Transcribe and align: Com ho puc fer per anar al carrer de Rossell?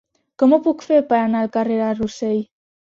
Com 0.43 0.55
ho 0.55 0.59
puc 0.69 0.81
fer 0.87 0.97
per 1.13 1.19
anar 1.27 1.45
al 1.47 1.55
carrer 1.59 1.81
de 1.85 1.95
Rossell? 2.03 2.45